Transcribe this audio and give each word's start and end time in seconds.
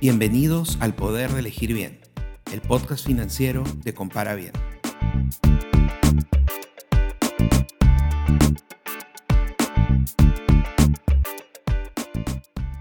Bienvenidos 0.00 0.78
al 0.80 0.94
Poder 0.94 1.30
de 1.30 1.40
Elegir 1.40 1.74
Bien, 1.74 2.00
el 2.54 2.62
podcast 2.62 3.04
financiero 3.04 3.64
de 3.84 3.92
Compara 3.92 4.34
Bien. 4.34 4.52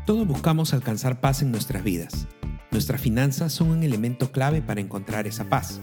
Todos 0.05 0.25
buscamos 0.25 0.73
alcanzar 0.73 1.19
paz 1.19 1.41
en 1.41 1.51
nuestras 1.51 1.83
vidas. 1.83 2.25
Nuestras 2.71 3.01
finanzas 3.01 3.51
son 3.51 3.71
un 3.71 3.83
elemento 3.83 4.31
clave 4.31 4.61
para 4.61 4.79
encontrar 4.79 5.27
esa 5.27 5.49
paz. 5.49 5.81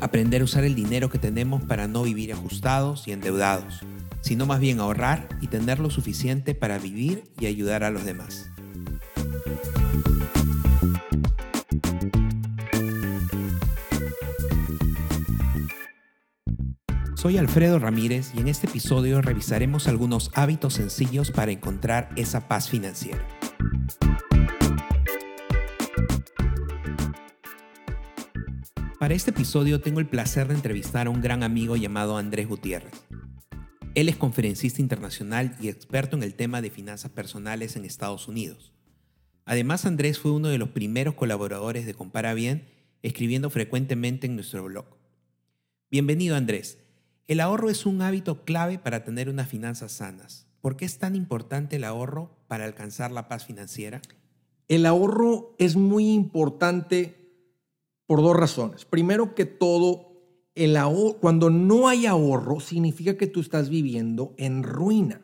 Aprender 0.00 0.40
a 0.40 0.44
usar 0.44 0.64
el 0.64 0.74
dinero 0.74 1.10
que 1.10 1.18
tenemos 1.18 1.64
para 1.64 1.86
no 1.86 2.02
vivir 2.02 2.32
ajustados 2.32 3.06
y 3.06 3.12
endeudados, 3.12 3.82
sino 4.22 4.46
más 4.46 4.60
bien 4.60 4.80
ahorrar 4.80 5.28
y 5.42 5.48
tener 5.48 5.80
lo 5.80 5.90
suficiente 5.90 6.54
para 6.54 6.78
vivir 6.78 7.24
y 7.38 7.44
ayudar 7.44 7.84
a 7.84 7.90
los 7.90 8.06
demás. 8.06 8.48
Soy 17.26 17.38
Alfredo 17.38 17.80
Ramírez 17.80 18.30
y 18.36 18.38
en 18.38 18.46
este 18.46 18.68
episodio 18.68 19.20
revisaremos 19.20 19.88
algunos 19.88 20.30
hábitos 20.34 20.74
sencillos 20.74 21.32
para 21.32 21.50
encontrar 21.50 22.08
esa 22.14 22.46
paz 22.46 22.70
financiera. 22.70 23.26
Para 29.00 29.14
este 29.14 29.30
episodio 29.30 29.80
tengo 29.80 29.98
el 29.98 30.06
placer 30.06 30.46
de 30.46 30.54
entrevistar 30.54 31.08
a 31.08 31.10
un 31.10 31.20
gran 31.20 31.42
amigo 31.42 31.74
llamado 31.74 32.16
Andrés 32.16 32.46
Gutiérrez. 32.46 32.94
Él 33.96 34.08
es 34.08 34.14
conferencista 34.14 34.80
internacional 34.80 35.56
y 35.60 35.66
experto 35.66 36.16
en 36.16 36.22
el 36.22 36.34
tema 36.36 36.62
de 36.62 36.70
finanzas 36.70 37.10
personales 37.10 37.74
en 37.74 37.84
Estados 37.84 38.28
Unidos. 38.28 38.72
Además, 39.44 39.84
Andrés 39.84 40.20
fue 40.20 40.30
uno 40.30 40.46
de 40.46 40.58
los 40.58 40.68
primeros 40.68 41.14
colaboradores 41.14 41.86
de 41.86 41.94
Compara 41.94 42.34
Bien, 42.34 42.68
escribiendo 43.02 43.50
frecuentemente 43.50 44.28
en 44.28 44.36
nuestro 44.36 44.62
blog. 44.62 44.86
Bienvenido 45.90 46.36
Andrés. 46.36 46.85
El 47.28 47.40
ahorro 47.40 47.70
es 47.70 47.86
un 47.86 48.02
hábito 48.02 48.44
clave 48.44 48.78
para 48.78 49.02
tener 49.02 49.28
unas 49.28 49.48
finanzas 49.48 49.92
sanas. 49.92 50.46
¿Por 50.60 50.76
qué 50.76 50.84
es 50.84 50.98
tan 50.98 51.16
importante 51.16 51.76
el 51.76 51.84
ahorro 51.84 52.30
para 52.46 52.64
alcanzar 52.64 53.10
la 53.10 53.28
paz 53.28 53.44
financiera? 53.44 54.00
El 54.68 54.86
ahorro 54.86 55.54
es 55.58 55.76
muy 55.76 56.12
importante 56.12 57.16
por 58.06 58.22
dos 58.22 58.36
razones. 58.36 58.84
Primero 58.84 59.34
que 59.34 59.44
todo, 59.44 60.12
el 60.54 60.78
cuando 61.20 61.50
no 61.50 61.88
hay 61.88 62.06
ahorro, 62.06 62.60
significa 62.60 63.16
que 63.16 63.26
tú 63.26 63.40
estás 63.40 63.68
viviendo 63.70 64.34
en 64.36 64.62
ruina. 64.62 65.20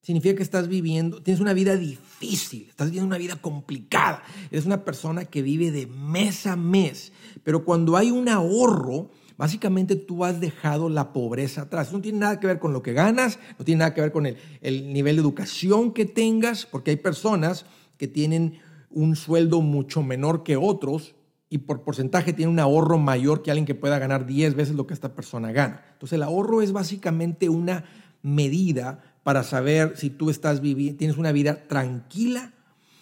Significa 0.00 0.34
que 0.34 0.42
estás 0.42 0.66
viviendo, 0.66 1.22
tienes 1.22 1.40
una 1.40 1.52
vida 1.52 1.76
difícil, 1.76 2.66
estás 2.68 2.88
viviendo 2.88 3.06
una 3.06 3.18
vida 3.18 3.36
complicada. 3.36 4.22
Eres 4.50 4.66
una 4.66 4.84
persona 4.84 5.26
que 5.26 5.42
vive 5.42 5.70
de 5.70 5.86
mes 5.86 6.46
a 6.46 6.56
mes. 6.56 7.12
Pero 7.44 7.64
cuando 7.64 7.96
hay 7.96 8.10
un 8.10 8.28
ahorro, 8.28 9.10
básicamente 9.36 9.96
tú 9.96 10.24
has 10.24 10.40
dejado 10.40 10.88
la 10.88 11.12
pobreza 11.12 11.62
atrás. 11.62 11.92
No 11.92 12.00
tiene 12.00 12.18
nada 12.18 12.40
que 12.40 12.46
ver 12.46 12.58
con 12.58 12.72
lo 12.72 12.82
que 12.82 12.92
ganas, 12.92 13.38
no 13.58 13.64
tiene 13.64 13.80
nada 13.80 13.94
que 13.94 14.00
ver 14.00 14.12
con 14.12 14.26
el, 14.26 14.36
el 14.60 14.92
nivel 14.92 15.16
de 15.16 15.22
educación 15.22 15.92
que 15.92 16.04
tengas, 16.04 16.66
porque 16.66 16.90
hay 16.90 16.96
personas 16.96 17.66
que 17.96 18.08
tienen 18.08 18.60
un 18.90 19.16
sueldo 19.16 19.60
mucho 19.60 20.02
menor 20.02 20.42
que 20.42 20.56
otros 20.56 21.14
y 21.52 21.58
por 21.58 21.82
porcentaje 21.82 22.32
tiene 22.32 22.50
un 22.50 22.60
ahorro 22.60 22.98
mayor 22.98 23.42
que 23.42 23.50
alguien 23.50 23.66
que 23.66 23.74
pueda 23.74 23.98
ganar 23.98 24.26
10 24.26 24.54
veces 24.54 24.74
lo 24.74 24.86
que 24.86 24.94
esta 24.94 25.14
persona 25.14 25.52
gana. 25.52 25.84
Entonces 25.92 26.16
el 26.16 26.22
ahorro 26.22 26.62
es 26.62 26.72
básicamente 26.72 27.48
una 27.48 27.84
medida 28.22 29.02
para 29.22 29.42
saber 29.42 29.96
si 29.96 30.10
tú 30.10 30.30
estás 30.30 30.60
viviendo, 30.60 30.98
tienes 30.98 31.18
una 31.18 31.30
vida 31.30 31.68
tranquila 31.68 32.54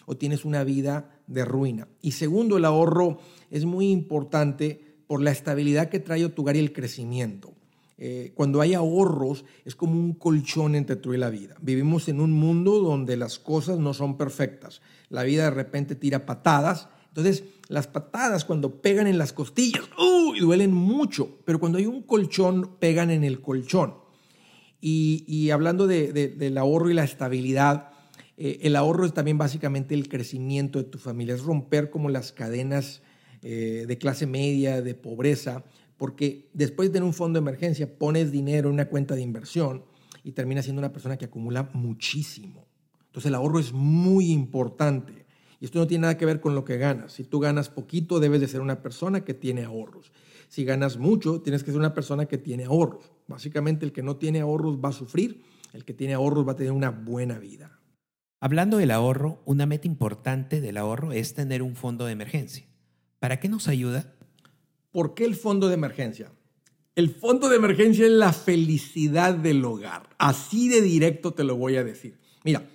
o 0.04 0.16
tienes 0.16 0.44
una 0.44 0.64
vida 0.64 1.10
de 1.28 1.44
ruina. 1.44 1.86
Y 2.02 2.10
segundo, 2.12 2.56
el 2.56 2.64
ahorro 2.64 3.19
es 3.50 3.64
muy 3.64 3.90
importante 3.90 4.89
por 5.10 5.21
la 5.22 5.32
estabilidad 5.32 5.88
que 5.88 5.98
trae 5.98 6.28
tu 6.28 6.43
hogar 6.43 6.54
y 6.54 6.60
el 6.60 6.72
crecimiento. 6.72 7.53
Eh, 7.98 8.31
cuando 8.37 8.60
hay 8.60 8.75
ahorros 8.75 9.44
es 9.65 9.75
como 9.75 9.94
un 9.94 10.12
colchón 10.15 10.76
entre 10.76 10.94
tú 10.94 11.15
y 11.15 11.19
la 11.19 11.31
vida. 11.31 11.56
Vivimos 11.60 12.09
en 12.09 12.21
un 12.21 12.31
mundo 12.31 12.78
donde 12.78 13.16
las 13.16 13.41
cosas 13.41 13.81
no 13.81 13.93
son 13.93 14.16
perfectas. 14.16 14.82
La 15.09 15.25
vida 15.25 15.43
de 15.43 15.50
repente 15.50 15.97
tira 15.97 16.26
patadas 16.26 16.87
entonces, 17.09 17.43
las 17.66 17.88
patadas 17.88 18.44
cuando 18.44 18.81
pegan 18.81 19.09
en 19.09 19.19
las 19.19 19.32
costillas, 19.32 19.82
¡uy! 19.99 20.38
duelen 20.38 20.72
mucho, 20.72 21.41
pero 21.44 21.59
cuando 21.59 21.78
hay 21.78 21.87
un 21.87 22.03
colchón, 22.03 22.76
pegan 22.78 23.10
en 23.10 23.25
el 23.25 23.41
colchón. 23.41 23.94
Y, 24.81 25.50
hablando 25.50 25.88
del 25.88 26.56
ahorro 26.56 26.88
y 26.88 26.94
la 26.94 27.03
estabilidad, 27.03 27.91
eh, 28.37 28.60
el 28.62 28.76
ahorro 28.76 29.06
es 29.06 29.12
también 29.12 29.38
básicamente 29.38 29.97
el 29.97 30.09
crecimiento 30.09 30.78
de 30.78 30.84
tu 30.84 30.99
familia, 30.99 31.34
es 31.34 31.43
romper 31.43 31.91
como 31.91 32.10
las 32.10 32.31
cadenas 32.31 33.03
eh, 33.42 33.84
de 33.86 33.98
clase 33.98 34.26
media, 34.26 34.82
de 34.82 34.94
pobreza, 34.94 35.64
porque 35.96 36.48
después 36.52 36.88
de 36.88 36.94
tener 36.94 37.06
un 37.06 37.14
fondo 37.14 37.38
de 37.38 37.42
emergencia, 37.42 37.98
pones 37.98 38.32
dinero 38.32 38.68
en 38.68 38.74
una 38.74 38.88
cuenta 38.88 39.14
de 39.14 39.22
inversión 39.22 39.84
y 40.24 40.32
terminas 40.32 40.64
siendo 40.64 40.80
una 40.80 40.92
persona 40.92 41.16
que 41.16 41.26
acumula 41.26 41.70
muchísimo. 41.72 42.66
Entonces 43.06 43.28
el 43.28 43.34
ahorro 43.34 43.58
es 43.58 43.72
muy 43.72 44.30
importante. 44.30 45.26
Y 45.60 45.66
esto 45.66 45.78
no 45.78 45.86
tiene 45.86 46.02
nada 46.02 46.16
que 46.16 46.24
ver 46.24 46.40
con 46.40 46.54
lo 46.54 46.64
que 46.64 46.78
ganas. 46.78 47.12
Si 47.12 47.24
tú 47.24 47.38
ganas 47.38 47.68
poquito, 47.68 48.18
debes 48.18 48.40
de 48.40 48.48
ser 48.48 48.62
una 48.62 48.80
persona 48.82 49.24
que 49.24 49.34
tiene 49.34 49.64
ahorros. 49.64 50.10
Si 50.48 50.64
ganas 50.64 50.96
mucho, 50.96 51.42
tienes 51.42 51.62
que 51.62 51.70
ser 51.70 51.78
una 51.78 51.92
persona 51.92 52.26
que 52.26 52.38
tiene 52.38 52.64
ahorros. 52.64 53.12
Básicamente 53.28 53.84
el 53.84 53.92
que 53.92 54.02
no 54.02 54.16
tiene 54.16 54.40
ahorros 54.40 54.78
va 54.82 54.88
a 54.88 54.92
sufrir, 54.92 55.42
el 55.74 55.84
que 55.84 55.92
tiene 55.92 56.14
ahorros 56.14 56.48
va 56.48 56.52
a 56.52 56.56
tener 56.56 56.72
una 56.72 56.90
buena 56.90 57.38
vida. 57.38 57.78
Hablando 58.40 58.78
del 58.78 58.90
ahorro, 58.90 59.42
una 59.44 59.66
meta 59.66 59.86
importante 59.86 60.62
del 60.62 60.78
ahorro 60.78 61.12
es 61.12 61.34
tener 61.34 61.62
un 61.62 61.76
fondo 61.76 62.06
de 62.06 62.12
emergencia. 62.12 62.69
¿Para 63.20 63.38
qué 63.38 63.48
nos 63.48 63.69
ayuda? 63.69 64.14
¿Por 64.91 65.14
qué 65.14 65.25
el 65.25 65.36
fondo 65.36 65.69
de 65.69 65.75
emergencia? 65.75 66.32
El 66.97 67.10
fondo 67.10 67.48
de 67.48 67.56
emergencia 67.56 68.06
es 68.06 68.12
la 68.12 68.32
felicidad 68.32 69.34
del 69.34 69.64
hogar. 69.64 70.08
Así 70.19 70.69
de 70.69 70.81
directo 70.81 71.32
te 71.32 71.44
lo 71.44 71.56
voy 71.56 71.76
a 71.76 71.84
decir. 71.84 72.19
Mira, 72.44 72.66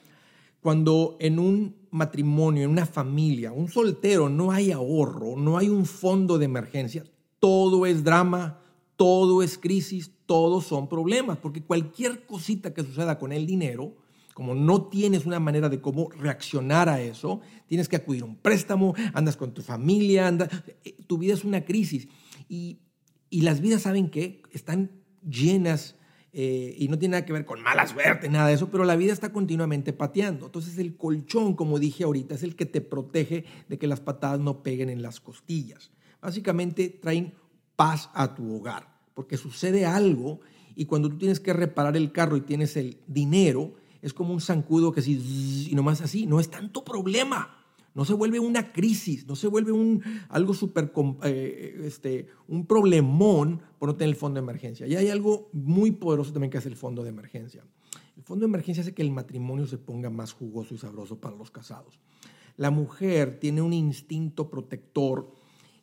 cuando 0.62 1.18
en 1.20 1.40
un 1.40 1.76
matrimonio, 1.90 2.64
en 2.64 2.70
una 2.70 2.86
familia, 2.86 3.52
un 3.52 3.70
soltero, 3.70 4.30
no 4.30 4.52
hay 4.52 4.72
ahorro, 4.72 5.36
no 5.36 5.58
hay 5.58 5.70
un 5.70 5.86
fondo 5.86 6.38
de 6.38 6.46
emergencia, 6.46 7.04
todo 7.40 7.86
es 7.88 8.04
drama, 8.04 8.62
todo 8.96 9.42
es 9.42 9.58
crisis, 9.58 10.12
todos 10.26 10.66
son 10.66 10.88
problemas, 10.88 11.40
porque 11.40 11.64
cualquier 11.64 12.26
cosita 12.26 12.74
que 12.74 12.84
suceda 12.84 13.18
con 13.18 13.32
el 13.32 13.48
dinero, 13.48 13.96
como 14.36 14.54
no 14.54 14.90
tienes 14.90 15.26
una 15.26 15.40
manera 15.40 15.70
de 15.70 15.80
cómo 15.80 16.10
reaccionar 16.10 16.90
a 16.90 17.00
eso, 17.00 17.40
tienes 17.68 17.88
que 17.88 17.96
acudir 17.96 18.24
a 18.24 18.26
un 18.26 18.36
préstamo, 18.36 18.94
andas 19.14 19.38
con 19.38 19.54
tu 19.54 19.62
familia, 19.62 20.28
andas, 20.28 20.50
eh, 20.84 20.98
tu 21.08 21.18
vida 21.18 21.34
es 21.34 21.46
una 21.46 21.64
crisis. 21.64 22.10
Y, 22.50 22.82
y 23.30 23.44
las 23.44 23.62
vidas, 23.62 23.84
¿saben 23.84 24.10
qué? 24.10 24.44
Están 24.52 24.92
llenas 25.26 25.96
eh, 26.34 26.76
y 26.78 26.90
no 26.90 27.00
tiene 27.00 27.14
nada 27.14 27.26
que 27.26 27.32
ver 27.32 27.46
con 27.46 27.62
mala 27.62 27.88
suerte, 27.88 28.28
nada 28.28 28.50
de 28.50 28.56
eso, 28.56 28.70
pero 28.70 28.84
la 28.84 28.98
vida 28.98 29.14
está 29.14 29.32
continuamente 29.32 29.94
pateando. 29.94 30.48
Entonces 30.48 30.78
el 30.80 30.98
colchón, 30.98 31.54
como 31.54 31.80
dije 31.80 32.04
ahorita, 32.04 32.36
es 32.36 32.44
el 32.44 32.58
que 32.58 32.66
te 32.66 32.82
protege 32.82 33.46
de 33.70 33.78
que 33.78 33.88
las 33.88 34.02
patadas 34.02 34.42
no 34.42 34.64
peguen 34.64 34.90
en 34.90 35.02
las 35.02 35.22
costillas. 35.22 35.92
Básicamente 36.22 36.90
traen 36.90 37.36
paz 37.78 38.10
a 38.14 38.36
tu 38.36 38.54
hogar, 38.54 38.98
porque 39.14 39.38
sucede 39.38 39.86
algo 39.86 40.42
y 40.76 40.88
cuando 40.88 41.08
tú 41.08 41.18
tienes 41.18 41.40
que 41.40 41.54
reparar 41.54 41.96
el 41.96 42.12
carro 42.12 42.36
y 42.36 42.42
tienes 42.42 42.76
el 42.76 42.98
dinero, 43.08 43.76
es 44.06 44.14
como 44.14 44.34
un 44.34 44.40
zancudo 44.40 44.92
que 44.92 45.02
si 45.02 45.68
y 45.70 45.76
nomás 45.76 46.02
así, 46.02 46.26
no 46.26 46.40
es 46.40 46.50
tanto 46.50 46.86
problema 46.86 47.66
no 47.96 48.04
se 48.04 48.14
vuelve 48.14 48.40
una 48.40 48.74
crisis, 48.74 49.26
no 49.26 49.38
se 49.38 49.48
vuelve 49.48 49.72
un, 49.72 50.04
algo 50.28 50.54
súper, 50.54 50.92
eh, 51.24 51.82
este, 51.86 52.28
un 52.50 52.66
problemón 52.66 53.62
por 53.80 53.88
no 53.88 53.96
tener 53.96 54.10
el 54.10 54.20
fondo 54.20 54.36
de 54.40 54.44
emergencia. 54.44 54.86
Y 54.86 54.98
hay 54.98 55.08
algo 55.08 55.50
muy 55.54 55.92
poderoso 55.92 56.34
también 56.34 56.52
que 56.52 56.58
es 56.58 56.66
el 56.66 56.76
fondo 56.76 57.04
de 57.04 57.10
emergencia. 57.10 57.64
El 58.18 58.24
fondo 58.24 58.46
de 58.46 58.50
emergencia 58.50 58.82
hace 58.82 58.94
que 58.94 59.02
el 59.02 59.12
matrimonio 59.12 59.66
se 59.66 59.78
ponga 59.78 60.10
más 60.10 60.34
jugoso 60.34 60.76
y 60.76 60.78
sabroso 60.78 61.22
para 61.22 61.38
los 61.38 61.52
casados. 61.52 61.98
La 62.58 62.70
mujer 62.70 63.40
tiene 63.40 63.62
un 63.62 63.72
instinto 63.72 64.50
protector 64.50 65.32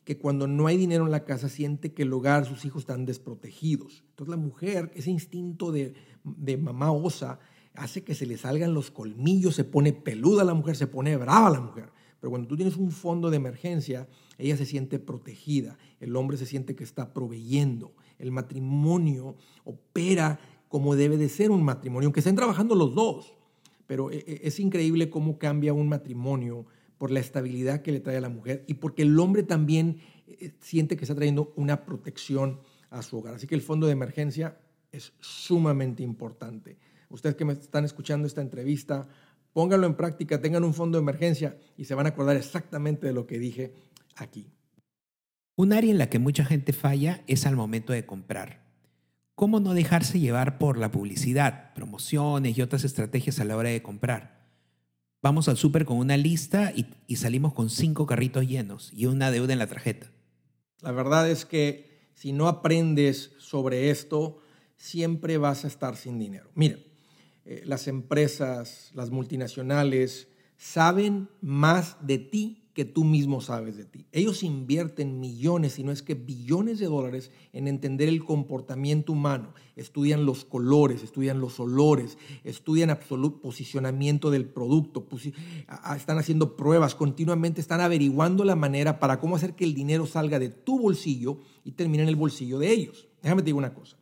que 0.03 0.19
cuando 0.19 0.45
no 0.45 0.67
hay 0.67 0.77
dinero 0.77 1.05
en 1.05 1.11
la 1.11 1.25
casa 1.25 1.49
siente 1.49 1.93
que 1.93 2.03
el 2.03 2.13
hogar, 2.13 2.45
sus 2.45 2.63
hijos 2.63 2.83
están 2.83 3.05
desprotegidos. 3.07 4.03
Entonces 4.09 4.29
la 4.29 4.37
mujer, 4.37 4.91
ese 4.93 5.09
instinto 5.09 5.71
de, 5.71 5.95
de 6.23 6.57
mamá 6.57 6.91
osa, 6.91 7.39
hace 7.75 8.03
que 8.03 8.15
se 8.15 8.25
le 8.25 8.37
salgan 8.37 8.73
los 8.73 8.91
colmillos, 8.91 9.55
se 9.55 9.63
pone 9.63 9.93
peluda 9.93 10.43
la 10.43 10.53
mujer, 10.53 10.75
se 10.75 10.87
pone 10.87 11.15
brava 11.17 11.49
la 11.49 11.61
mujer. 11.61 11.89
Pero 12.19 12.31
cuando 12.31 12.47
tú 12.47 12.55
tienes 12.55 12.77
un 12.77 12.91
fondo 12.91 13.29
de 13.29 13.37
emergencia, 13.37 14.07
ella 14.37 14.55
se 14.55 14.65
siente 14.65 14.99
protegida, 14.99 15.77
el 15.99 16.15
hombre 16.15 16.37
se 16.37 16.45
siente 16.45 16.75
que 16.75 16.83
está 16.83 17.13
proveyendo, 17.13 17.93
el 18.17 18.31
matrimonio 18.31 19.35
opera 19.65 20.39
como 20.69 20.95
debe 20.95 21.17
de 21.17 21.29
ser 21.29 21.51
un 21.51 21.63
matrimonio, 21.63 22.07
aunque 22.07 22.21
estén 22.21 22.35
trabajando 22.35 22.75
los 22.75 22.95
dos. 22.95 23.33
Pero 23.85 24.09
e, 24.09 24.23
e, 24.25 24.41
es 24.43 24.59
increíble 24.59 25.09
cómo 25.09 25.37
cambia 25.37 25.73
un 25.73 25.89
matrimonio 25.89 26.65
por 26.97 27.11
la 27.11 27.19
estabilidad 27.19 27.81
que 27.81 27.91
le 27.91 27.99
trae 27.99 28.17
a 28.17 28.21
la 28.21 28.29
mujer 28.29 28.63
y 28.67 28.75
porque 28.75 29.01
el 29.01 29.19
hombre 29.19 29.43
también 29.43 29.99
eh, 30.25 30.53
siente 30.61 30.95
que 30.95 31.03
está 31.03 31.15
trayendo 31.15 31.53
una 31.57 31.85
protección 31.85 32.61
a 32.89 33.01
su 33.01 33.17
hogar. 33.17 33.35
Así 33.35 33.47
que 33.47 33.55
el 33.55 33.61
fondo 33.61 33.87
de 33.87 33.93
emergencia 33.93 34.57
es 34.91 35.13
sumamente 35.19 36.03
importante. 36.03 36.77
Ustedes 37.13 37.35
que 37.35 37.45
me 37.45 37.53
están 37.53 37.85
escuchando 37.85 38.27
esta 38.27 38.41
entrevista, 38.41 39.07
Pónganlo 39.53 39.85
en 39.85 39.93
práctica, 39.93 40.41
tengan 40.41 40.63
un 40.63 40.73
fondo 40.73 40.97
de 40.97 41.03
emergencia 41.03 41.57
y 41.77 41.85
se 41.85 41.93
van 41.93 42.07
a 42.07 42.09
acordar 42.09 42.35
exactamente 42.35 43.05
de 43.05 43.13
lo 43.13 43.27
que 43.27 43.37
dije 43.37 43.75
aquí. 44.15 44.47
Un 45.55 45.73
área 45.73 45.91
en 45.91 45.99
la 45.99 46.09
que 46.09 46.17
mucha 46.17 46.43
gente 46.43 46.73
falla 46.73 47.23
es 47.27 47.45
al 47.45 47.55
momento 47.55 47.93
de 47.93 48.07
comprar. 48.07 48.63
¿Cómo 49.35 49.59
no 49.59 49.75
dejarse 49.75 50.19
llevar 50.19 50.57
por 50.57 50.77
la 50.77 50.91
publicidad, 50.91 51.73
promociones 51.75 52.57
y 52.57 52.61
otras 52.63 52.83
estrategias 52.83 53.39
a 53.39 53.45
la 53.45 53.55
hora 53.55 53.69
de 53.69 53.83
comprar? 53.83 54.43
Vamos 55.21 55.47
al 55.47 55.57
súper 55.57 55.85
con 55.85 55.97
una 55.97 56.17
lista 56.17 56.73
y, 56.75 56.87
y, 57.07 57.15
salimos 57.15 57.53
con 57.53 57.69
cinco 57.69 58.05
carritos 58.05 58.47
llenos 58.47 58.91
y 58.91 59.05
una 59.05 59.31
deuda 59.31 59.53
en 59.53 59.59
la 59.59 59.67
tarjeta. 59.67 60.11
La 60.81 60.91
verdad 60.91 61.29
es 61.29 61.45
que 61.45 62.09
si 62.13 62.33
no 62.33 62.47
aprendes 62.47 63.31
sobre 63.37 63.89
esto, 63.89 64.41
siempre 64.75 65.37
vas 65.37 65.63
a 65.63 65.67
estar 65.67 65.95
sin 65.95 66.19
dinero. 66.19 66.49
Mira, 66.55 66.77
eh, 67.45 67.63
las 67.65 67.87
empresas, 67.87 68.91
las 68.93 69.11
multinacionales, 69.11 70.27
saben 70.57 71.29
más 71.41 71.97
de 72.05 72.17
ti 72.17 72.63
que 72.73 72.85
tú 72.85 73.03
mismo 73.03 73.39
sabes 73.39 73.77
de 73.77 73.85
ti. 73.85 74.07
Ellos 74.11 74.41
invierten 74.41 75.19
millones, 75.19 75.73
si 75.73 75.83
no 75.83 75.91
es 75.91 76.01
que 76.01 76.15
billones 76.15 76.79
de 76.79 76.87
dólares 76.87 77.31
en 77.53 77.67
entender 77.67 78.09
el 78.09 78.23
comportamiento 78.23 79.11
humano. 79.13 79.53
Estudian 79.75 80.25
los 80.25 80.43
colores, 80.43 81.03
estudian 81.03 81.39
los 81.39 81.59
olores, 81.59 82.17
estudian 82.43 82.89
absoluto 82.89 83.41
posicionamiento 83.41 84.31
del 84.31 84.45
producto, 84.45 85.07
están 85.95 86.17
haciendo 86.17 86.55
pruebas, 86.55 86.95
continuamente 86.95 87.61
están 87.61 87.81
averiguando 87.81 88.43
la 88.43 88.55
manera 88.55 88.99
para 88.99 89.19
cómo 89.19 89.35
hacer 89.35 89.53
que 89.53 89.65
el 89.65 89.75
dinero 89.75 90.07
salga 90.07 90.39
de 90.39 90.49
tu 90.49 90.79
bolsillo 90.79 91.41
y 91.63 91.73
termine 91.73 92.03
en 92.03 92.09
el 92.09 92.15
bolsillo 92.15 92.57
de 92.57 92.71
ellos. 92.71 93.07
Déjame 93.21 93.43
te 93.43 93.47
digo 93.47 93.59
una 93.59 93.75
cosa. 93.75 93.97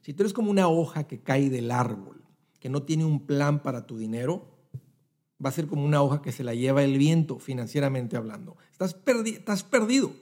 Si 0.00 0.12
tú 0.12 0.24
eres 0.24 0.32
como 0.32 0.50
una 0.50 0.66
hoja 0.66 1.04
que 1.04 1.20
cae 1.20 1.48
del 1.48 1.70
árbol, 1.70 2.21
que 2.62 2.68
no 2.68 2.84
tiene 2.84 3.04
un 3.04 3.26
plan 3.26 3.60
para 3.60 3.88
tu 3.88 3.98
dinero, 3.98 4.46
va 5.44 5.48
a 5.48 5.52
ser 5.52 5.66
como 5.66 5.84
una 5.84 6.00
hoja 6.00 6.22
que 6.22 6.30
se 6.30 6.44
la 6.44 6.54
lleva 6.54 6.84
el 6.84 6.96
viento 6.96 7.40
financieramente 7.40 8.16
hablando. 8.16 8.56
Estás, 8.70 8.96
estás 9.24 9.64
perdido. 9.64 10.12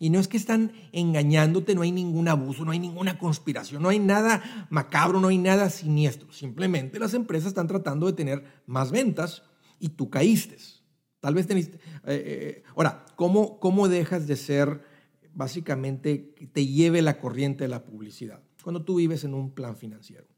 Y 0.00 0.10
no 0.10 0.18
es 0.18 0.26
que 0.26 0.36
están 0.36 0.72
engañándote, 0.90 1.76
no 1.76 1.82
hay 1.82 1.92
ningún 1.92 2.26
abuso, 2.26 2.64
no 2.64 2.72
hay 2.72 2.80
ninguna 2.80 3.20
conspiración, 3.20 3.84
no 3.84 3.88
hay 3.88 4.00
nada 4.00 4.66
macabro, 4.68 5.20
no 5.20 5.28
hay 5.28 5.38
nada 5.38 5.70
siniestro. 5.70 6.32
Simplemente 6.32 6.98
las 6.98 7.14
empresas 7.14 7.50
están 7.50 7.68
tratando 7.68 8.08
de 8.08 8.14
tener 8.14 8.42
más 8.66 8.90
ventas 8.90 9.44
y 9.78 9.90
tú 9.90 10.10
caíste. 10.10 10.56
Tal 11.20 11.34
vez 11.34 11.46
teniste... 11.46 11.76
Eh, 11.76 12.00
eh, 12.06 12.62
ahora, 12.74 13.06
¿cómo, 13.14 13.60
¿cómo 13.60 13.86
dejas 13.86 14.26
de 14.26 14.34
ser 14.34 14.82
básicamente 15.34 16.34
que 16.34 16.48
te 16.48 16.66
lleve 16.66 17.00
la 17.00 17.20
corriente 17.20 17.62
de 17.62 17.68
la 17.68 17.84
publicidad? 17.84 18.42
Cuando 18.64 18.82
tú 18.82 18.96
vives 18.96 19.22
en 19.22 19.34
un 19.34 19.52
plan 19.54 19.76
financiero. 19.76 20.29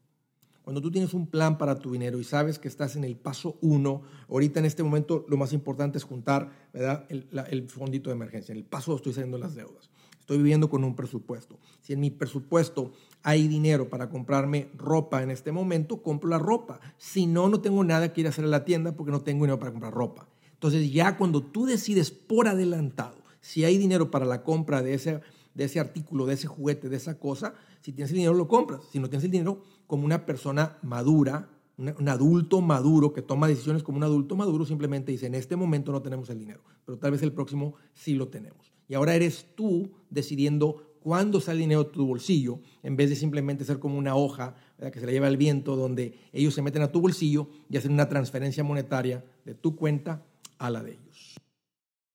Cuando 0.63 0.81
tú 0.81 0.91
tienes 0.91 1.13
un 1.13 1.27
plan 1.27 1.57
para 1.57 1.75
tu 1.75 1.91
dinero 1.91 2.19
y 2.19 2.23
sabes 2.23 2.57
que 2.57 2.69
estás 2.69 2.95
en 2.95 3.03
el 3.03 3.17
paso 3.17 3.57
uno, 3.61 4.03
ahorita 4.29 4.59
en 4.59 4.65
este 4.65 4.81
momento 4.81 5.25
lo 5.27 5.35
más 5.35 5.51
importante 5.51 5.97
es 5.97 6.05
juntar 6.05 6.51
¿verdad? 6.71 7.05
El, 7.09 7.69
fondito 7.69 8.09
de 8.09 8.15
emergencia. 8.15 8.53
En 8.53 8.59
el 8.59 8.63
paso 8.63 8.91
dos 8.91 8.99
estoy 8.99 9.13
saliendo 9.13 9.37
las 9.37 9.55
deudas. 9.55 9.89
Estoy 10.21 10.37
viviendo 10.37 10.69
con 10.69 10.85
un 10.85 10.95
presupuesto. 10.95 11.59
Si 11.81 11.91
en 11.91 11.99
mi 11.99 12.11
presupuesto 12.11 12.93
hay 13.23 13.49
dinero 13.49 13.89
para 13.89 14.09
comprarme 14.09 14.69
ropa 14.77 15.21
en 15.21 15.31
este 15.31 15.51
momento, 15.51 16.01
compro 16.01 16.29
la 16.29 16.39
ropa. 16.39 16.79
Si 16.97 17.25
no, 17.25 17.49
no 17.49 17.59
tengo 17.59 17.83
nada 17.83 18.13
que 18.13 18.21
ir 18.21 18.27
a 18.27 18.29
hacer 18.29 18.45
a 18.45 18.47
la 18.47 18.63
tienda 18.63 18.95
porque 18.95 19.11
no 19.11 19.21
tengo 19.21 19.43
dinero 19.43 19.59
para 19.59 19.71
comprar 19.71 19.93
ropa. 19.93 20.29
Entonces 20.53 20.93
ya 20.93 21.17
cuando 21.17 21.43
tú 21.43 21.65
decides 21.65 22.09
por 22.09 22.47
adelantado 22.47 23.17
si 23.41 23.65
hay 23.65 23.77
dinero 23.77 24.09
para 24.09 24.25
la 24.25 24.43
compra 24.43 24.81
de 24.81 24.93
ese, 24.93 25.19
de 25.53 25.65
ese 25.65 25.81
artículo, 25.81 26.25
de 26.25 26.35
ese 26.35 26.47
juguete, 26.47 26.87
de 26.87 26.95
esa 26.95 27.19
cosa, 27.19 27.53
si 27.81 27.91
tienes 27.91 28.11
el 28.11 28.15
dinero 28.15 28.33
lo 28.33 28.47
compras. 28.47 28.79
Si 28.89 28.99
no 28.99 29.09
tienes 29.09 29.25
el 29.25 29.31
dinero, 29.31 29.61
como 29.93 30.05
una 30.05 30.25
persona 30.25 30.79
madura, 30.81 31.49
un 31.77 32.09
adulto 32.09 32.61
maduro 32.61 33.13
que 33.13 33.21
toma 33.21 33.47
decisiones 33.47 33.83
como 33.83 33.99
un 33.99 34.03
adulto 34.03 34.35
maduro, 34.35 34.65
simplemente 34.65 35.11
dice, 35.11 35.27
en 35.27 35.35
este 35.35 35.55
momento 35.55 35.91
no 35.91 36.01
tenemos 36.01 36.31
el 36.31 36.39
dinero, 36.39 36.63
pero 36.83 36.97
tal 36.97 37.11
vez 37.11 37.21
el 37.21 37.31
próximo 37.31 37.75
sí 37.93 38.15
lo 38.15 38.29
tenemos. 38.29 38.73
Y 38.87 38.95
ahora 38.95 39.13
eres 39.13 39.45
tú 39.53 39.91
decidiendo 40.09 40.97
cuándo 40.99 41.39
sale 41.39 41.59
dinero 41.59 41.83
de 41.83 41.91
tu 41.91 42.07
bolsillo, 42.07 42.59
en 42.81 42.95
vez 42.95 43.11
de 43.11 43.15
simplemente 43.15 43.65
ser 43.65 43.77
como 43.77 43.99
una 43.99 44.15
hoja 44.15 44.55
que 44.91 44.99
se 44.99 45.05
la 45.05 45.11
lleva 45.11 45.27
el 45.27 45.37
viento, 45.37 45.75
donde 45.75 46.17
ellos 46.31 46.55
se 46.55 46.63
meten 46.63 46.81
a 46.81 46.91
tu 46.91 46.99
bolsillo 46.99 47.49
y 47.69 47.77
hacen 47.77 47.93
una 47.93 48.09
transferencia 48.09 48.63
monetaria 48.63 49.23
de 49.45 49.53
tu 49.53 49.75
cuenta 49.75 50.25
a 50.57 50.71
la 50.71 50.81
de 50.81 50.93
ellos. 50.93 51.35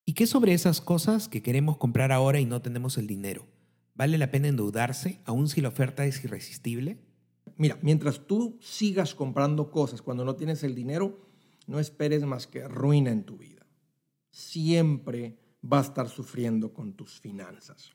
¿Y 0.04 0.14
qué 0.14 0.26
sobre 0.26 0.52
esas 0.52 0.80
cosas 0.80 1.28
que 1.28 1.42
queremos 1.42 1.76
comprar 1.76 2.10
ahora 2.10 2.40
y 2.40 2.44
no 2.44 2.60
tenemos 2.60 2.98
el 2.98 3.06
dinero? 3.06 3.46
¿Vale 3.94 4.18
la 4.18 4.32
pena 4.32 4.48
endeudarse 4.48 5.20
aun 5.24 5.46
si 5.46 5.60
la 5.60 5.68
oferta 5.68 6.06
es 6.06 6.24
irresistible? 6.24 7.06
Mira, 7.58 7.76
mientras 7.82 8.26
tú 8.26 8.56
sigas 8.60 9.14
comprando 9.14 9.70
cosas 9.70 10.00
cuando 10.00 10.24
no 10.24 10.36
tienes 10.36 10.62
el 10.62 10.76
dinero, 10.76 11.18
no 11.66 11.80
esperes 11.80 12.24
más 12.24 12.46
que 12.46 12.66
ruina 12.66 13.10
en 13.10 13.24
tu 13.24 13.36
vida. 13.36 13.66
Siempre 14.30 15.36
va 15.62 15.78
a 15.78 15.82
estar 15.82 16.08
sufriendo 16.08 16.72
con 16.72 16.94
tus 16.94 17.20
finanzas. 17.20 17.92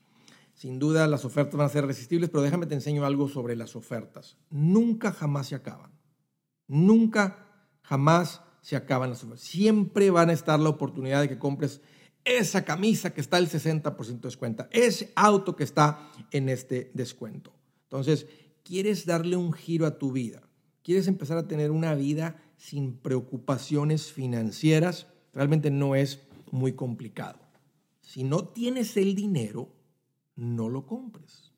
Sin 0.53 0.79
duda 0.79 1.07
las 1.07 1.23
ofertas 1.23 1.55
van 1.55 1.67
a 1.67 1.69
ser 1.69 1.85
resistibles, 1.85 2.29
pero 2.29 2.43
déjame 2.43 2.65
te 2.65 2.75
enseño 2.75 3.05
algo 3.05 3.29
sobre 3.29 3.55
las 3.55 3.75
ofertas. 3.77 4.37
Nunca 4.49 5.13
jamás 5.13 5.47
se 5.47 5.55
acaban. 5.55 5.91
Nunca 6.67 7.47
jamás 7.83 8.41
se 8.61 8.75
acaban 8.75 9.11
las 9.11 9.23
ofertas. 9.23 9.45
Siempre 9.45 10.11
van 10.11 10.29
a 10.29 10.33
estar 10.33 10.59
la 10.59 10.69
oportunidad 10.69 11.21
de 11.21 11.29
que 11.29 11.39
compres 11.39 11.81
esa 12.25 12.65
camisa 12.65 13.13
que 13.13 13.21
está 13.21 13.37
al 13.37 13.49
60% 13.49 13.95
de 13.95 14.27
descuento, 14.27 14.67
ese 14.71 15.11
auto 15.15 15.55
que 15.55 15.63
está 15.63 16.11
en 16.31 16.49
este 16.49 16.91
descuento. 16.93 17.53
Entonces, 17.83 18.27
quieres 18.63 19.05
darle 19.05 19.35
un 19.35 19.53
giro 19.53 19.85
a 19.85 19.97
tu 19.99 20.11
vida, 20.11 20.41
quieres 20.83 21.07
empezar 21.07 21.37
a 21.37 21.47
tener 21.47 21.71
una 21.71 21.95
vida 21.95 22.41
sin 22.57 22.97
preocupaciones 22.97 24.11
financieras, 24.11 25.07
realmente 25.33 25.71
no 25.71 25.95
es 25.95 26.21
muy 26.51 26.73
complicado. 26.73 27.39
Si 28.01 28.23
no 28.23 28.47
tienes 28.47 28.95
el 28.97 29.15
dinero, 29.15 29.69
no 30.35 30.69
lo 30.69 30.85
compres. 30.85 31.51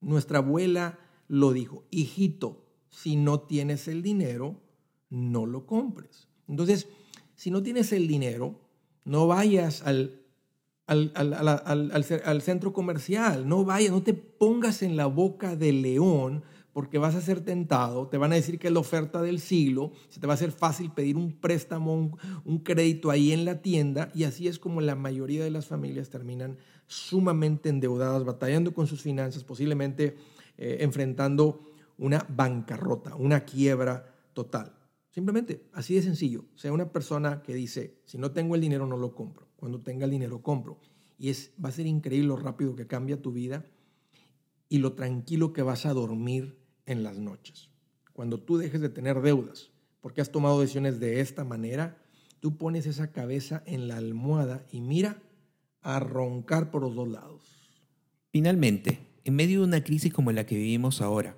Nuestra 0.00 0.38
abuela 0.38 0.98
lo 1.28 1.52
dijo, 1.52 1.84
hijito, 1.90 2.64
si 2.90 3.16
no 3.16 3.40
tienes 3.40 3.88
el 3.88 4.02
dinero, 4.02 4.60
no 5.10 5.46
lo 5.46 5.66
compres. 5.66 6.28
Entonces, 6.48 6.88
si 7.36 7.50
no 7.50 7.62
tienes 7.62 7.92
el 7.92 8.08
dinero, 8.08 8.60
no 9.04 9.26
vayas 9.26 9.82
al 9.82 10.22
al, 10.88 12.40
centro 12.42 12.72
comercial. 12.72 13.46
No 13.48 13.64
vayas, 13.64 13.92
no 13.92 14.02
te 14.02 14.14
pongas 14.14 14.82
en 14.82 14.96
la 14.96 15.06
boca 15.06 15.54
del 15.54 15.82
león 15.82 16.42
porque 16.72 16.98
vas 16.98 17.14
a 17.16 17.20
ser 17.20 17.40
tentado, 17.40 18.06
te 18.06 18.18
van 18.18 18.30
a 18.30 18.36
decir 18.36 18.58
que 18.58 18.68
es 18.68 18.72
la 18.72 18.78
oferta 18.78 19.20
del 19.20 19.40
siglo, 19.40 19.90
se 20.08 20.20
te 20.20 20.28
va 20.28 20.34
a 20.34 20.36
hacer 20.36 20.52
fácil 20.52 20.92
pedir 20.92 21.16
un 21.16 21.32
préstamo, 21.32 22.12
un, 22.44 22.58
crédito 22.58 23.10
ahí 23.10 23.32
en 23.32 23.44
la 23.44 23.62
tienda 23.62 24.12
y 24.14 24.22
así 24.22 24.46
es 24.46 24.60
como 24.60 24.80
la 24.80 24.94
mayoría 24.94 25.42
de 25.42 25.50
las 25.50 25.66
familias 25.66 26.08
terminan 26.08 26.56
sumamente 26.86 27.68
endeudadas, 27.68 28.24
batallando 28.24 28.74
con 28.74 28.86
sus 28.86 29.02
finanzas, 29.02 29.42
posiblemente 29.42 30.16
eh, 30.56 30.78
enfrentando 30.80 31.64
una 31.96 32.24
bancarrota, 32.28 33.16
una 33.16 33.40
quiebra 33.40 34.14
total. 34.32 34.77
Simplemente, 35.18 35.68
así 35.72 35.96
de 35.96 36.02
sencillo. 36.02 36.44
Sea 36.54 36.72
una 36.72 36.92
persona 36.92 37.42
que 37.42 37.52
dice, 37.52 37.98
si 38.04 38.18
no 38.18 38.30
tengo 38.30 38.54
el 38.54 38.60
dinero 38.60 38.86
no 38.86 38.96
lo 38.96 39.16
compro. 39.16 39.48
Cuando 39.56 39.80
tenga 39.80 40.04
el 40.04 40.12
dinero 40.12 40.42
compro. 40.42 40.78
Y 41.18 41.30
es, 41.30 41.50
va 41.62 41.70
a 41.70 41.72
ser 41.72 41.88
increíble 41.88 42.28
lo 42.28 42.36
rápido 42.36 42.76
que 42.76 42.86
cambia 42.86 43.20
tu 43.20 43.32
vida 43.32 43.64
y 44.68 44.78
lo 44.78 44.92
tranquilo 44.92 45.52
que 45.52 45.62
vas 45.62 45.86
a 45.86 45.92
dormir 45.92 46.56
en 46.86 47.02
las 47.02 47.18
noches. 47.18 47.68
Cuando 48.12 48.38
tú 48.38 48.58
dejes 48.58 48.80
de 48.80 48.90
tener 48.90 49.20
deudas 49.20 49.72
porque 50.00 50.20
has 50.20 50.30
tomado 50.30 50.60
decisiones 50.60 51.00
de 51.00 51.18
esta 51.20 51.42
manera, 51.42 52.00
tú 52.38 52.56
pones 52.56 52.86
esa 52.86 53.10
cabeza 53.10 53.64
en 53.66 53.88
la 53.88 53.96
almohada 53.96 54.68
y 54.70 54.82
mira 54.82 55.20
a 55.80 55.98
roncar 55.98 56.70
por 56.70 56.82
los 56.82 56.94
dos 56.94 57.08
lados. 57.08 57.42
Finalmente, 58.30 59.00
en 59.24 59.34
medio 59.34 59.58
de 59.58 59.66
una 59.66 59.82
crisis 59.82 60.12
como 60.12 60.30
la 60.30 60.46
que 60.46 60.54
vivimos 60.54 61.00
ahora, 61.00 61.36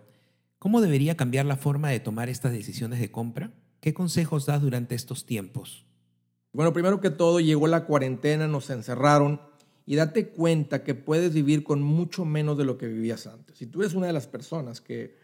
¿cómo 0.58 0.82
debería 0.82 1.16
cambiar 1.16 1.46
la 1.46 1.56
forma 1.56 1.88
de 1.88 2.00
tomar 2.00 2.28
estas 2.28 2.52
decisiones 2.52 3.00
de 3.00 3.10
compra? 3.10 3.54
¿Qué 3.80 3.94
consejos 3.94 4.46
das 4.46 4.60
durante 4.60 4.94
estos 4.94 5.24
tiempos? 5.24 5.86
Bueno, 6.52 6.72
primero 6.72 7.00
que 7.00 7.10
todo 7.10 7.40
llegó 7.40 7.66
la 7.66 7.86
cuarentena, 7.86 8.46
nos 8.46 8.68
encerraron 8.68 9.40
y 9.86 9.94
date 9.94 10.28
cuenta 10.28 10.84
que 10.84 10.94
puedes 10.94 11.32
vivir 11.32 11.64
con 11.64 11.80
mucho 11.80 12.24
menos 12.24 12.58
de 12.58 12.64
lo 12.64 12.76
que 12.76 12.86
vivías 12.86 13.26
antes. 13.26 13.56
Si 13.56 13.66
tú 13.66 13.80
eres 13.80 13.94
una 13.94 14.06
de 14.06 14.12
las 14.12 14.26
personas 14.26 14.80
que, 14.80 15.16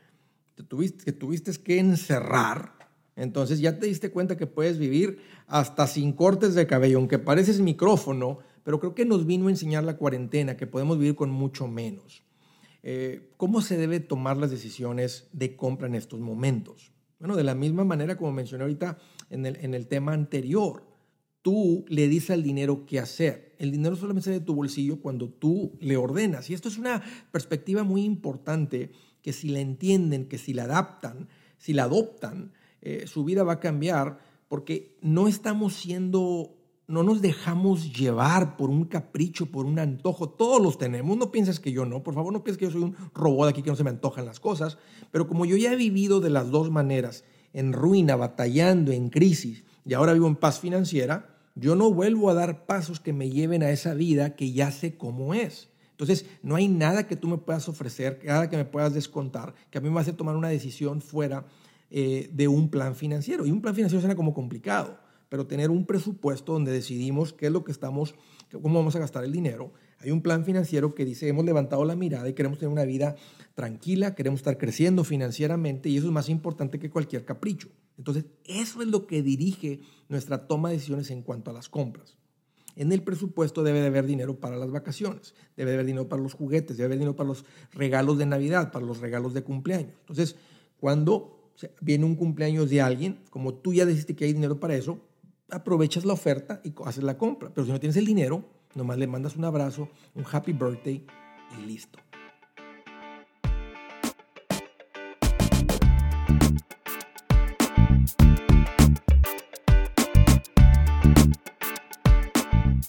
te 0.55 0.63
tuviste, 0.63 1.05
que 1.05 1.13
tuviste 1.13 1.53
que 1.53 1.79
encerrar, 1.79 2.73
entonces 3.15 3.61
ya 3.61 3.79
te 3.79 3.87
diste 3.87 4.11
cuenta 4.11 4.37
que 4.37 4.47
puedes 4.47 4.79
vivir 4.79 5.21
hasta 5.47 5.87
sin 5.87 6.13
cortes 6.13 6.55
de 6.55 6.67
cabello, 6.67 6.99
aunque 6.99 7.19
pareces 7.19 7.61
micrófono, 7.61 8.39
pero 8.65 8.81
creo 8.81 8.95
que 8.95 9.05
nos 9.05 9.27
vino 9.27 9.49
a 9.49 9.51
enseñar 9.51 9.85
la 9.85 9.97
cuarentena 9.97 10.57
que 10.57 10.67
podemos 10.67 10.99
vivir 10.99 11.15
con 11.15 11.31
mucho 11.31 11.69
menos. 11.69 12.23
Eh, 12.83 13.33
¿Cómo 13.37 13.61
se 13.61 13.77
debe 13.77 14.01
tomar 14.01 14.37
las 14.37 14.51
decisiones 14.51 15.29
de 15.33 15.57
compra 15.57 15.89
en 15.89 15.95
estos 15.95 16.21
momentos? 16.21 16.93
Bueno, 17.19 17.37
de 17.37 17.45
la 17.45 17.55
misma 17.55 17.85
manera 17.85 18.17
como 18.17 18.33
mencioné 18.33 18.65
ahorita 18.65 18.99
en 19.31 19.47
el, 19.47 19.57
en 19.57 19.75
el 19.75 19.87
tema 19.87 20.13
anterior 20.13 20.85
tú 21.47 21.85
le 21.89 22.09
dices 22.09 22.31
al 22.31 22.43
dinero 22.43 22.87
qué 22.87 22.99
hacer. 22.99 23.55
El 23.61 23.71
dinero 23.71 23.95
solamente 23.95 24.25
sale 24.25 24.41
de 24.41 24.45
tu 24.45 24.57
bolsillo 24.57 25.01
cuando 25.01 25.29
tú 25.29 25.79
le 25.81 25.97
ordenas. 25.97 26.51
Y 26.51 26.55
esto 26.55 26.69
es 26.69 26.77
una 26.77 27.05
perspectiva 27.31 27.85
muy 27.85 28.03
importante 28.03 28.91
que 29.23 29.33
si 29.33 29.51
la 29.51 29.61
entienden, 29.61 30.27
que 30.27 30.39
si 30.39 30.55
la 30.55 30.65
adaptan, 30.65 31.29
si 31.57 31.73
la 31.73 31.85
adoptan, 31.85 32.53
eh, 32.83 33.07
su 33.07 33.25
vida 33.25 33.45
va 33.45 33.55
a 33.55 33.61
cambiar 33.61 34.19
porque 34.49 34.99
no 35.03 35.29
estamos 35.29 35.75
siendo 35.75 36.56
no 36.89 37.03
nos 37.03 37.21
dejamos 37.21 37.93
llevar 37.93 38.57
por 38.57 38.71
un 38.71 38.85
capricho, 38.85 39.47
por 39.47 39.67
un 39.67 39.79
antojo. 39.79 40.29
Todos 40.29 40.63
los 40.63 40.79
tenemos. 40.79 41.17
No 41.17 41.33
pienses 41.33 41.59
que 41.59 41.73
yo 41.73 41.85
no. 41.85 42.03
Por 42.03 42.15
favor, 42.15 42.33
no 42.33 42.45
pienses 42.45 42.59
que 42.59 42.67
yo 42.67 42.71
soy 42.71 42.83
un 42.83 42.97
robot 43.13 43.49
aquí 43.49 43.63
que 43.63 43.71
no 43.71 43.77
se 43.77 43.85
me 43.85 43.91
antojan 43.91 44.25
las 44.25 44.39
cosas. 44.39 44.79
Pero 45.11 45.27
como 45.27 45.45
yo 45.47 45.57
ya 45.57 45.73
he 45.73 45.77
vivido 45.77 46.21
de 46.21 46.31
las 46.31 46.51
dos 46.51 46.71
maneras, 46.71 47.25
en 47.53 47.73
ruina, 47.73 48.15
batallando, 48.15 48.93
en 48.93 49.09
crisis, 49.09 49.65
y 49.85 49.95
ahora 49.95 50.13
vivo 50.13 50.29
en 50.29 50.37
paz 50.37 50.61
financiera, 50.61 51.35
yo 51.55 51.75
no 51.75 51.93
vuelvo 51.93 52.31
a 52.31 52.35
dar 52.35 52.67
pasos 52.67 53.01
que 53.01 53.13
me 53.13 53.31
lleven 53.31 53.63
a 53.63 53.71
esa 53.71 53.95
vida 53.95 54.37
que 54.37 54.53
ya 54.53 54.71
sé 54.71 54.97
cómo 54.97 55.35
es. 55.35 55.69
Entonces, 55.93 56.27
no 56.43 56.55
hay 56.55 56.69
nada 56.69 57.09
que 57.09 57.17
tú 57.17 57.27
me 57.27 57.39
puedas 57.39 57.69
ofrecer, 57.69 58.21
nada 58.25 58.51
que 58.51 58.59
me 58.59 58.67
puedas 58.67 58.93
descontar, 58.93 59.55
que 59.71 59.79
a 59.79 59.81
mí 59.81 59.89
me 59.89 59.99
hace 59.99 60.13
tomar 60.13 60.37
una 60.37 60.51
decisión 60.51 61.01
fuera 61.01 61.47
eh, 61.91 62.29
de 62.33 62.47
un 62.47 62.69
plan 62.69 62.95
financiero. 62.95 63.47
Y 63.47 63.51
un 63.51 63.63
plan 63.63 63.75
financiero 63.75 64.01
suena 64.01 64.15
como 64.15 64.35
complicado 64.35 65.06
pero 65.29 65.47
tener 65.47 65.71
un 65.71 65.87
presupuesto 65.87 66.53
donde 66.53 66.73
decidimos 66.73 67.33
qué 67.33 67.47
es 67.47 67.53
lo 67.53 67.65
que 67.65 67.73
estamos, 67.73 68.15
cómo 68.63 68.79
vamos 68.79 68.95
a 68.97 68.99
gastar 68.99 69.25
el 69.25 69.33
dinero. 69.33 69.73
Hay 70.01 70.11
un 70.11 70.23
plan 70.23 70.45
financiero 70.45 70.95
que 70.95 71.05
dice, 71.05 71.29
hemos 71.29 71.45
levantado 71.45 71.85
la 71.85 71.97
mirada 71.97 72.29
y 72.29 72.35
queremos 72.35 72.59
tener 72.59 72.73
una 72.73 72.85
vida 72.85 73.17
tranquila, 73.55 74.15
queremos 74.15 74.41
estar 74.41 74.59
creciendo 74.59 75.05
financieramente 75.05 75.89
y 75.89 75.97
eso 75.97 76.07
es 76.07 76.13
más 76.13 76.29
importante 76.29 76.79
que 76.79 76.91
cualquier 76.91 77.25
capricho. 77.25 77.69
Entonces, 77.99 78.27
eso 78.45 78.83
es 78.83 78.89
lo 78.89 79.07
que 79.07 79.23
dirige 79.23 79.81
nuestra 80.09 80.47
toma 80.47 80.69
de 80.69 80.77
decisiones 80.77 81.11
en 81.11 81.23
cuanto 81.23 81.51
a 81.51 81.55
las 81.55 81.69
compras. 81.69 82.17
En 82.77 82.93
el 82.93 83.03
presupuesto 83.03 83.63
debe 83.63 83.81
de 83.81 83.87
haber 83.87 84.07
dinero 84.07 84.39
para 84.39 84.59
las 84.59 84.71
vacaciones, 84.71 85.35
debe 85.57 85.71
de 85.71 85.77
haber 85.77 85.87
dinero 85.87 86.09
para 86.09 86.23
los 86.23 86.35
juguetes, 86.35 86.77
debe 86.77 86.87
haber 86.87 86.99
dinero 86.99 87.17
para 87.17 87.29
los 87.29 87.47
regalos 87.73 88.19
de 88.19 88.27
Navidad, 88.27 88.71
para 88.71 88.85
los 88.85 89.01
regalos 89.01 89.33
de 89.33 89.43
cumpleaños. 89.43 89.93
Entonces, 90.01 90.37
cuando 90.79 91.51
viene 91.81 92.05
un 92.05 92.17
cumpleaños 92.17 92.69
de 92.69 92.83
alguien, 92.83 93.19
como 93.31 93.55
tú 93.55 93.73
ya 93.73 93.87
decidiste 93.87 94.15
que 94.15 94.27
hay 94.27 94.35
dinero 94.35 94.61
para 94.61 94.77
eso, 94.77 95.01
aprovechas 95.51 96.05
la 96.05 96.13
oferta 96.13 96.61
y 96.65 96.73
haces 96.85 97.05
la 97.05 97.19
compra. 97.19 97.51
Pero 97.55 97.67
si 97.67 97.73
no 97.73 97.81
tienes 97.81 97.97
el 97.97 98.07
dinero, 98.07 98.45
nomás 98.75 98.99
le 98.99 99.07
mandas 99.07 99.37
un 99.37 99.45
abrazo, 99.45 99.89
un 100.15 100.25
happy 100.31 100.53
birthday 100.53 101.05
y 101.59 101.67
listo. 101.67 101.99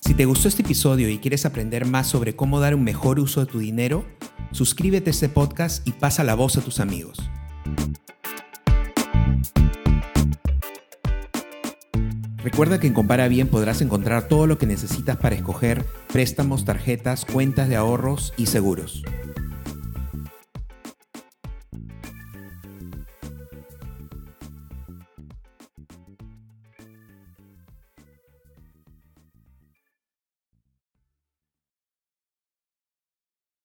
Si 0.01 0.13
te 0.13 0.25
gustó 0.25 0.47
este 0.47 0.63
episodio 0.63 1.09
y 1.09 1.19
quieres 1.19 1.45
aprender 1.45 1.85
más 1.85 2.07
sobre 2.07 2.35
cómo 2.35 2.59
dar 2.59 2.73
un 2.73 2.83
mejor 2.83 3.19
uso 3.19 3.41
de 3.41 3.45
tu 3.45 3.59
dinero, 3.59 4.03
suscríbete 4.51 5.09
a 5.09 5.11
este 5.11 5.29
podcast 5.29 5.87
y 5.87 5.91
pasa 5.91 6.23
la 6.23 6.33
voz 6.33 6.57
a 6.57 6.61
tus 6.61 6.79
amigos. 6.79 7.19
Recuerda 12.49 12.79
que 12.79 12.87
en 12.87 12.93
Compara 12.93 13.27
Bien 13.27 13.49
podrás 13.49 13.81
encontrar 13.81 14.29
todo 14.29 14.47
lo 14.47 14.57
que 14.57 14.65
necesitas 14.65 15.17
para 15.17 15.35
escoger 15.35 15.83
préstamos, 16.13 16.63
tarjetas, 16.63 17.25
cuentas 17.25 17.67
de 17.67 17.75
ahorros 17.75 18.33
y 18.37 18.45
seguros. 18.45 19.03